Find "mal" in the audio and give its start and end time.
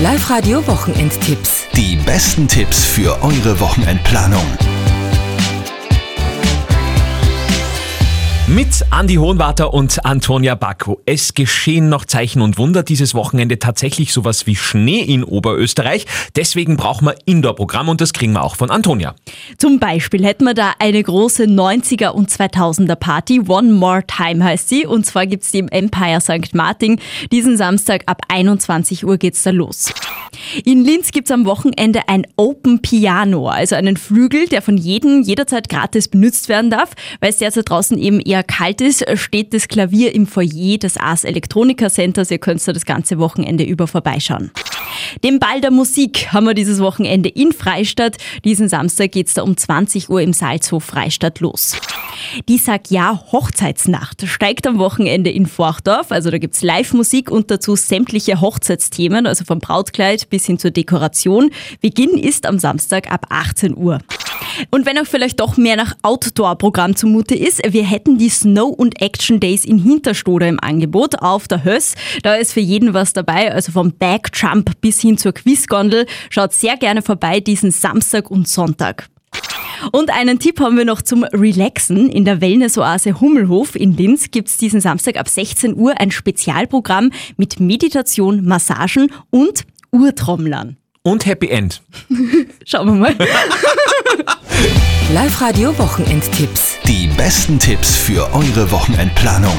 92.94-93.16